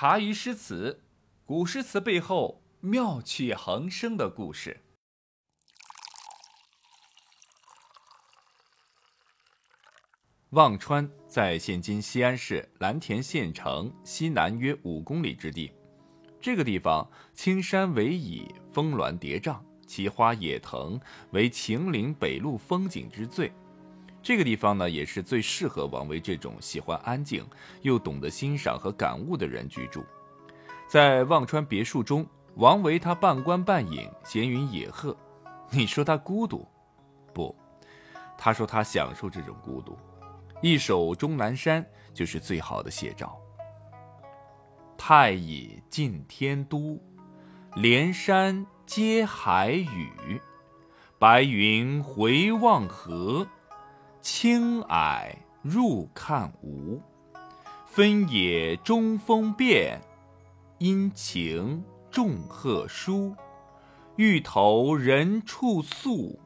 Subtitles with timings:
[0.00, 1.02] 茶余诗词，
[1.44, 4.80] 古诗词背后妙趣横生的故事。
[10.52, 15.70] 忘川在现今西安市蓝田县城西南约五公里之地。
[16.40, 20.98] 这个地方青山逶迤，峰峦叠嶂，奇花野藤，
[21.32, 23.52] 为秦岭北路风景之最。
[24.22, 27.46] 这个地方呢，也是最适合王维这种喜欢安静
[27.82, 30.04] 又懂得欣赏和感悟的人居住。
[30.88, 35.16] 在忘川别墅中，王维他半官半隐，闲云野鹤。
[35.70, 36.66] 你说他孤独？
[37.32, 37.54] 不，
[38.36, 39.96] 他说他享受这种孤独。
[40.60, 43.40] 一首《终南山》就是最好的写照。
[44.98, 47.00] 太乙近天都，
[47.76, 50.40] 连山接海宇。
[51.18, 53.46] 白云回望河，
[54.20, 57.00] 青霭入看无。
[57.86, 60.00] 分野中风变，
[60.78, 63.34] 阴晴众壑殊。
[64.16, 66.38] 欲投人处宿，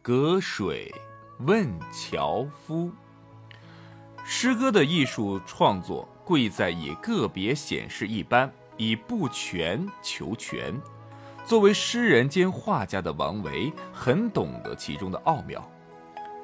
[0.00, 0.94] 隔水
[1.40, 2.92] 问樵夫。
[4.24, 10.80] 诗歌的艺术创作贵在以个别显示一般，以不全求全。
[11.44, 15.68] 作为诗人兼画家的王维，很懂得其中的奥妙，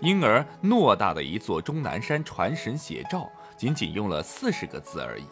[0.00, 5.24] 因而偌大的一座终南山传神写照，仅仅用了四十个字而已。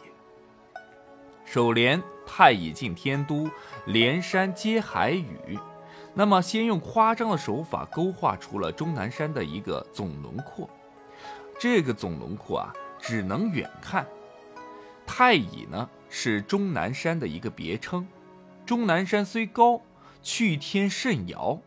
[1.43, 3.49] 首联“太乙近天都，
[3.87, 5.57] 连山接海宇”，
[6.13, 10.69] 那么先用夸张的手法勾画出了终南山的一个总轮廓。
[11.59, 14.05] 这个总轮廓啊，只能远看。
[15.07, 18.07] 太乙呢，是终南山的一个别称。
[18.63, 19.81] 终南山虽高，
[20.21, 21.59] 去天甚遥。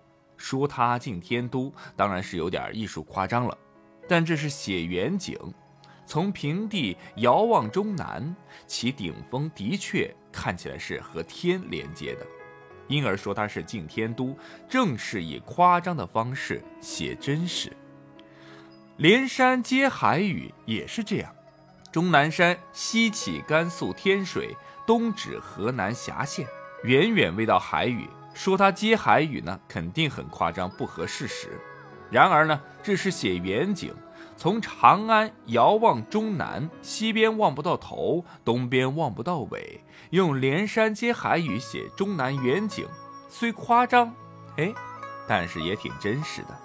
[0.42, 3.56] 说它进天都，当然是有点艺术夸张了。
[4.08, 5.38] 但这是写远景，
[6.04, 8.34] 从平地遥望终南，
[8.66, 12.26] 其顶峰的确看起来是和天连接的，
[12.88, 14.36] 因而说它是进天都，
[14.68, 17.72] 正是以夸张的方式写真实。
[18.96, 21.32] 连山接海宇也是这样，
[21.92, 26.44] 终南山西起甘肃天水，东指河南峡县，
[26.82, 31.60] 远远未到海宇，说它接海宇呢，肯定很夸张，不合事实。
[32.10, 33.94] 然而呢，这是写远景，
[34.36, 42.86] 从长安遥望中南，西边望不到头，东边望不到尾，用连山接海宇写中南远景，
[43.28, 44.14] 虽夸张，
[44.56, 44.72] 哎，
[45.26, 46.58] 但是也挺真实的。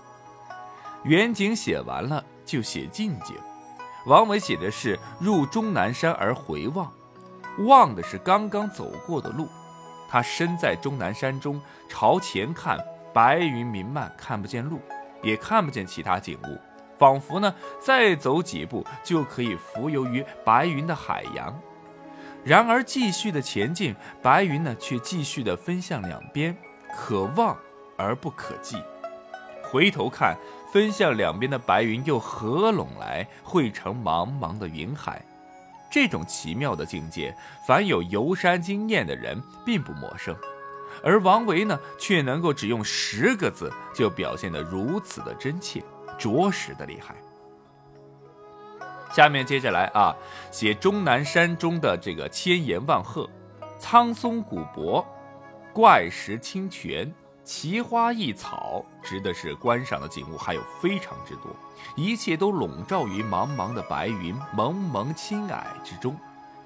[1.04, 3.36] 远景写完了，就写近景。
[4.06, 6.92] 王维写的是入终南山而回望，
[7.68, 9.48] 望的是刚刚走过的路。
[10.08, 12.78] 他身在终南山中，朝前看，
[13.14, 14.80] 白云弥漫，看不见路，
[15.22, 16.60] 也看不见其他景物，
[16.98, 21.60] 仿佛呢再走几步就可以浮游于白云的海洋。
[22.44, 26.56] 然而继续的前进，白云呢却继续的分向两边，
[26.96, 27.58] 可望
[27.98, 28.82] 而不可即。
[29.64, 30.36] 回头看。
[30.70, 35.26] 分向两边的白云又合拢来，汇成茫茫的云海。
[36.00, 37.36] 这种奇妙的境界，
[37.66, 40.38] 凡有游山经验的人并不陌生。
[41.04, 45.84] 而王维呢，却能够只用十个字就表现得如此的真切，
[46.16, 47.16] 着实的厉害。
[49.12, 50.16] 下面接着来啊，
[50.52, 53.28] 写终南山中的这个千岩万壑，
[53.80, 55.04] 苍松古柏，
[55.74, 57.12] 怪石清泉。
[57.48, 61.56] 奇花异草，指的是观赏的景物，还有非常之多，
[61.96, 66.14] 一切都笼罩于茫茫的白云、蒙蒙青霭之中，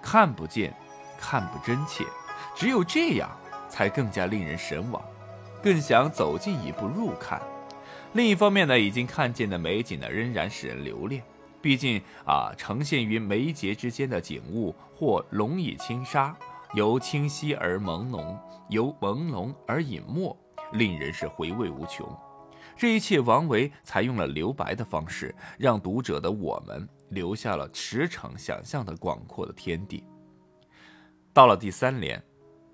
[0.01, 0.73] 看不见，
[1.19, 2.03] 看不真切，
[2.55, 3.29] 只有这样，
[3.69, 4.99] 才更加令人神往，
[5.61, 7.39] 更想走近一步入看。
[8.13, 11.21] 另一方面呢，已经看见的美景呢，仍然使人留恋。
[11.61, 16.35] 毕竟啊，呈现于眉睫之间的景物，或浓以轻纱，
[16.73, 18.35] 由清晰而朦胧，
[18.69, 20.35] 由朦胧而隐没。
[20.73, 22.07] 令人是回味无穷，
[22.77, 30.03] 这一切王维采用了留白的方式，让读者的我们留下了驰骋想象的广阔的天地。
[31.33, 32.21] 到了第三联，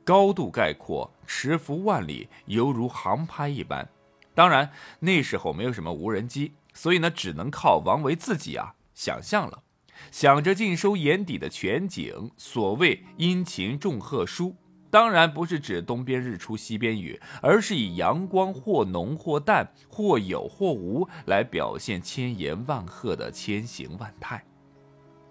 [0.03, 3.87] 高度概括，驰幅万里，犹如航拍一般。
[4.33, 9.63] 当然那时候没有什么无人机，所以呢，只能靠王维自己啊想象了，
[10.11, 12.31] 想着尽收眼底的全景。
[12.37, 14.55] 所谓阴晴众壑殊。
[14.89, 24.43] 当然不是指东边日出西边雨，而是以阳光或浓或淡，或有或无来表现千岩万壑的千形万态。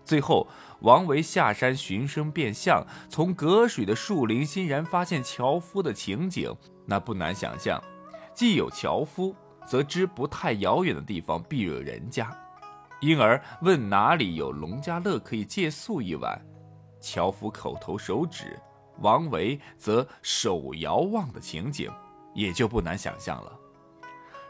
[0.05, 0.47] 最后，
[0.82, 6.55] 王维下山寻声变相，从隔水的树林欣然发现樵夫的情景，
[6.85, 7.82] 那不难想象，
[8.32, 9.35] 既有樵夫，
[9.67, 12.31] 则知不太遥远的地方必有人家，
[13.00, 16.41] 因而问哪里有农家乐可以借宿一晚。
[17.00, 18.56] 樵夫口头手指，
[19.00, 21.90] 王维则手遥望的情景，
[22.34, 23.52] 也就不难想象了。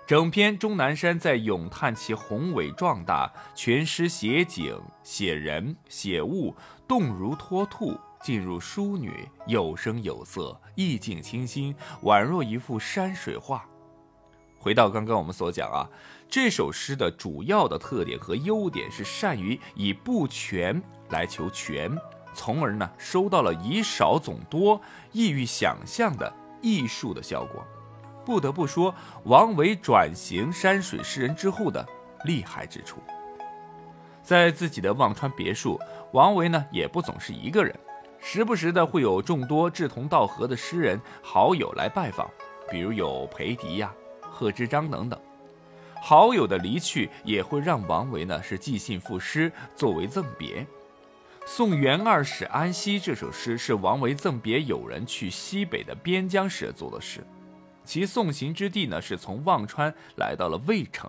[0.07, 6.55] 整篇终南山在咏叹其宏伟壮大，全诗写景、写人、写物，
[6.87, 13.67] 动如脱兔，进入淑女，有声有色，意境清新，宛若一幅山水画。
[14.61, 15.91] 回到刚刚我们所讲啊，
[16.29, 21.91] 这首诗的主要的特点和优点是善于以不全来求全，
[22.37, 24.79] 从而呢收到了以少总多、
[25.11, 26.31] 易于想象的
[26.61, 27.65] 艺术的效果。
[28.25, 28.95] 不得不说，
[29.25, 31.85] 王维转型山水诗人之后的
[32.25, 32.99] 厉害之处，
[34.23, 35.81] 在自己的忘川别墅，
[36.13, 37.75] 王维呢也不总是一个人，
[38.21, 42.29] 时不时的会有众多志同道合的诗人好友来拜访，
[42.69, 45.19] 比如有裴迪呀、贺知章等等。
[46.03, 50.63] 好友的离去也会让王维呢是寄信赋诗作为赠别，
[51.49, 57.25] 《送元二使安西》这首诗是王维赠别友人去西北的边疆时做的诗。
[57.85, 61.09] 其送行之地呢，是从忘川来到了渭城。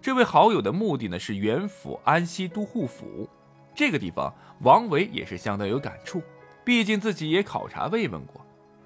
[0.00, 3.28] 这位好友的目的呢，是元府安西都护府。
[3.74, 6.22] 这个地方，王维也是相当有感触，
[6.64, 8.40] 毕竟自己也考察慰问过，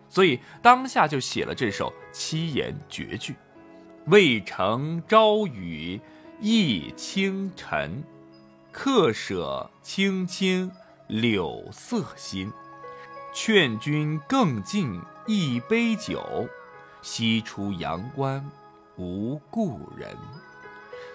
[0.08, 3.36] 所以当下就写了这首七言绝句
[4.10, 6.00] ：“渭城朝雨
[6.42, 8.02] 浥轻尘，
[8.76, 10.68] 客舍青青
[11.06, 12.52] 柳色新。
[13.32, 16.48] 劝君更尽一杯酒。”
[17.00, 18.44] 西出阳关
[18.96, 20.16] 无故人，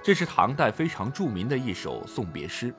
[0.01, 2.73] 这是唐代非常著名的一首送别诗。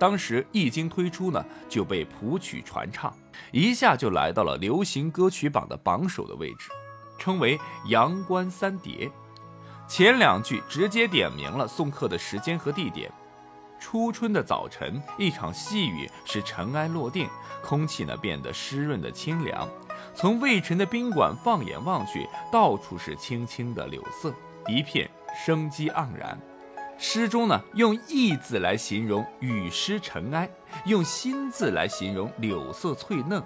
[0.00, 3.16] 当时一经推出呢，就被谱曲传唱，
[3.52, 6.70] 一下就来到了流行歌曲榜的榜首的位置，
[7.20, 9.08] 称为“阳关三叠”。
[9.86, 13.12] 前两句直接点明了送客的时间和地点。
[13.84, 17.28] 初春的早晨，一场细雨使尘埃落定，
[17.62, 19.68] 空气呢变得湿润的清凉。
[20.14, 24.32] 从魏晨的宾馆放眼望去，到处是青青的柳色，
[24.68, 26.40] 一片生机盎然。
[26.96, 30.48] 诗中呢用“意”字来形容雨湿尘埃，
[30.86, 33.42] 用“新”字来形容柳色翠嫩，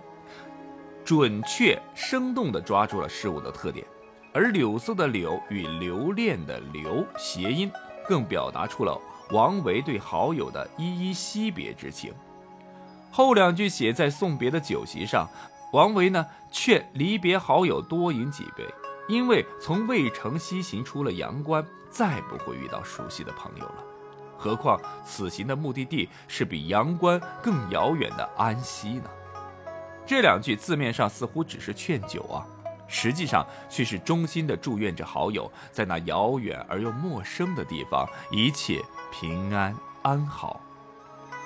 [1.04, 3.84] 准确生动地抓住了事物的特点。
[4.32, 7.68] 而柳色的“柳”与留恋的“留”谐音，
[8.06, 8.96] 更表达出了。
[9.30, 12.12] 王维对好友的依依惜别之情，
[13.10, 15.28] 后两句写在送别的酒席上。
[15.74, 18.64] 王维呢劝离别好友多饮几杯，
[19.06, 23.84] 因为从渭城西行出了阳关，再不会遇到熟悉的朋友了。
[24.38, 29.10] 何况此行的目的地是比阳关更遥远的安西呢？
[30.06, 32.46] 这两句字面上似乎只是劝酒啊。
[32.88, 38.82] 实际上却是衷心的祝愿着好友在那遥远而又陌生的地方一切
[39.12, 40.60] 平安安好。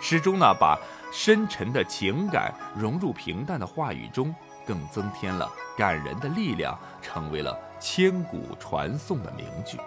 [0.00, 0.78] 诗中呢，把
[1.12, 4.34] 深沉的情感融入平淡的话语中，
[4.66, 9.78] 更增添了感人的力量，成为了千古传颂的名句。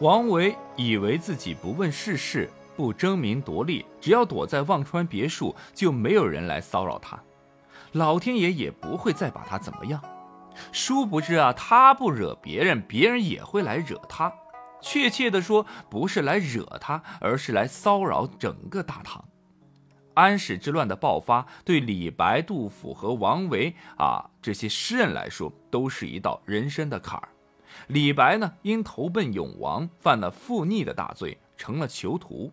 [0.00, 7.22] 王维以为自己不问世事，不争名夺利，只要躲在忘川别墅，就没有人来骚扰他，
[7.92, 10.00] 老天爷也不会再把他怎么样。
[10.72, 14.32] 殊不知啊，他不惹别人，别人也会来惹他。
[14.80, 19.24] 确切的说，不是来惹他，而是来骚扰整个大唐。
[20.14, 27.28] 安史之乱的爆发，对李白、杜甫和王维啊这些诗人来说，都是一道人生的坎儿。
[27.88, 32.52] 李白呢，因投奔永王，犯了负逆的大罪，成了囚徒。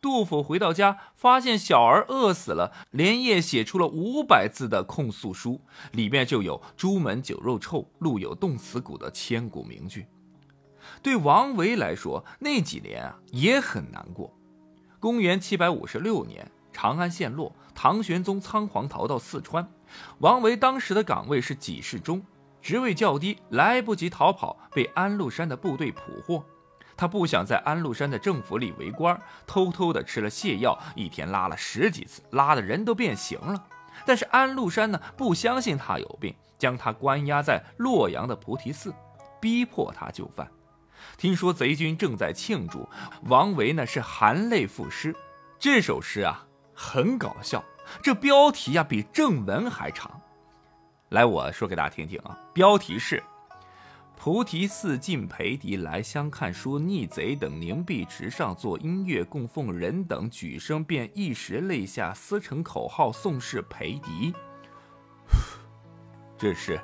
[0.00, 5.60] 杜甫回到家，发现小儿饿死了，连夜写出了五百字的控诉书，
[5.92, 10.06] 里面就有“朱门酒肉臭，路有冻死骨”的千古名句。
[11.02, 14.32] 对王维来说，那几年啊也很难过。
[15.00, 19.68] 公元七百五十六年，长安陷落，唐玄宗仓皇逃到四川。
[20.20, 22.22] 王维当时的岗位是给事中，
[22.62, 26.44] 职位较低，来不及逃跑，被安禄山的部队捕获。
[26.98, 33.64] 他不想在安禄山的政府里为官，偷偷的吃了泻药，一天拉了十几次，拉的人都变形了。
[34.04, 38.92] 但是安禄山呢，不相信他有病，将他关押在洛阳的菩提寺，
[39.40, 40.50] 逼迫他就范。
[41.16, 42.88] 听说贼军正在庆祝，
[43.26, 45.14] 王维呢是含泪赋诗。
[45.56, 47.62] 这首诗啊很搞笑，
[48.02, 50.20] 这标题呀比正文还长。
[51.10, 53.22] 来，我说给大家听听啊，标题是。
[54.20, 64.34] 菩提寺进裴迪来相看书，逆贼等凝碧池上做音乐供奉人等举声便一时泪下撕成口号宋氏裴迪。
[66.36, 66.80] 这是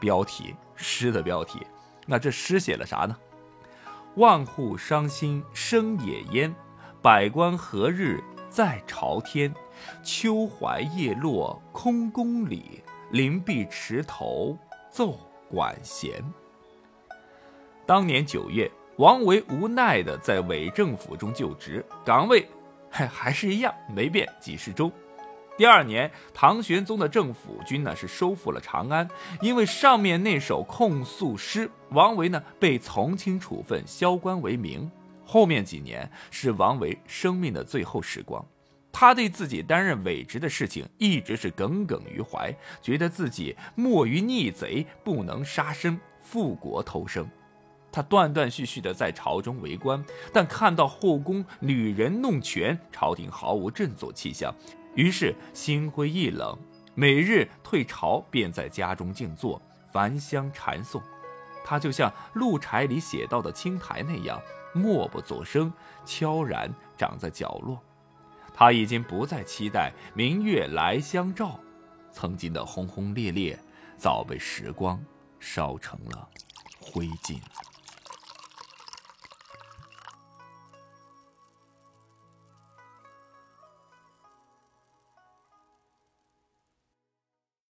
[0.00, 1.60] 标题诗的标题，
[2.06, 3.14] 那这诗写了啥呢？
[4.16, 6.52] 万户伤心生野烟，
[7.02, 9.54] 百官何日再朝天？
[10.02, 12.82] 秋槐叶落空宫里，
[13.12, 14.58] 临壁池头
[14.90, 15.20] 奏
[15.50, 16.24] 管弦。
[17.86, 22.44] 当年九月，王维无奈的在伪政府中就职，岗位
[22.90, 24.90] 还还是一样没变，给事中。
[25.56, 29.08] 第二年，唐玄宗的政府军呢是收复了长安，
[29.40, 34.90] 因为上面那首控诉诗，王维呢被从轻处分，削官为民。
[35.24, 38.44] 后面几年是王维生命的最后时光，
[38.90, 42.52] 他对自己担任伪职的事情一直是耿耿于怀，
[42.82, 47.24] 觉得自己莫于逆贼，不能杀身，复国偷生。
[47.96, 54.54] 他断断续续的在朝中为官，但看到后宫女人弄权，朝廷毫无振作气象。
[54.94, 56.58] 于是心灰意冷，
[56.94, 61.00] 每日退朝，便在家中静坐，焚香禅诵。
[61.64, 64.38] 他就像《鹿柴》里写到的青苔那样，
[64.74, 65.72] 默不作声，
[66.04, 67.80] 悄然长在角落。
[68.52, 71.58] 他已经不再期待明月来相照，
[72.12, 73.58] 曾经的轰轰烈烈，
[73.96, 75.02] 早被时光
[75.40, 76.28] 烧成了
[76.78, 77.40] 灰烬。